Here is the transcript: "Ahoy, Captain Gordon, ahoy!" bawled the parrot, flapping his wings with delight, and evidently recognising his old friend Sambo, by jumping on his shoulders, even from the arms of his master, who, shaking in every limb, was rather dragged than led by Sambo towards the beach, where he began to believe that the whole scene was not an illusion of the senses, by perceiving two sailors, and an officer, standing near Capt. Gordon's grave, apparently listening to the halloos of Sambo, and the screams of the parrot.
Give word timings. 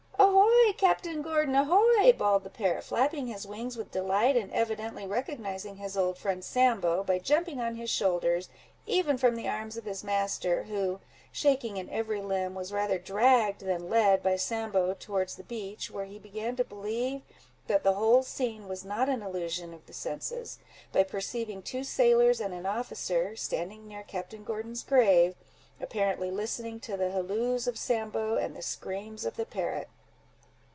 "Ahoy, 0.73 0.77
Captain 0.77 1.21
Gordon, 1.21 1.53
ahoy!" 1.55 2.13
bawled 2.13 2.43
the 2.43 2.49
parrot, 2.49 2.83
flapping 2.83 3.27
his 3.27 3.45
wings 3.45 3.77
with 3.77 3.91
delight, 3.91 4.37
and 4.37 4.51
evidently 4.51 5.05
recognising 5.05 5.75
his 5.75 5.97
old 5.97 6.17
friend 6.17 6.43
Sambo, 6.43 7.03
by 7.03 7.19
jumping 7.19 7.59
on 7.59 7.75
his 7.75 7.89
shoulders, 7.89 8.47
even 8.87 9.17
from 9.17 9.35
the 9.35 9.47
arms 9.47 9.75
of 9.77 9.83
his 9.85 10.03
master, 10.03 10.63
who, 10.63 10.99
shaking 11.31 11.77
in 11.77 11.89
every 11.89 12.21
limb, 12.21 12.55
was 12.55 12.71
rather 12.71 12.97
dragged 12.97 13.61
than 13.61 13.89
led 13.89 14.23
by 14.23 14.35
Sambo 14.35 14.93
towards 14.93 15.35
the 15.35 15.43
beach, 15.43 15.91
where 15.91 16.05
he 16.05 16.17
began 16.17 16.55
to 16.55 16.63
believe 16.63 17.21
that 17.67 17.83
the 17.83 17.93
whole 17.93 18.23
scene 18.23 18.67
was 18.67 18.85
not 18.85 19.09
an 19.09 19.21
illusion 19.21 19.73
of 19.73 19.85
the 19.85 19.93
senses, 19.93 20.57
by 20.91 21.03
perceiving 21.03 21.61
two 21.61 21.83
sailors, 21.83 22.39
and 22.39 22.53
an 22.53 22.65
officer, 22.65 23.35
standing 23.35 23.87
near 23.87 24.03
Capt. 24.03 24.33
Gordon's 24.45 24.83
grave, 24.83 25.35
apparently 25.81 26.31
listening 26.31 26.79
to 26.81 26.95
the 26.97 27.11
halloos 27.11 27.67
of 27.67 27.77
Sambo, 27.77 28.37
and 28.37 28.55
the 28.55 28.63
screams 28.63 29.25
of 29.25 29.35
the 29.35 29.45
parrot. 29.45 29.89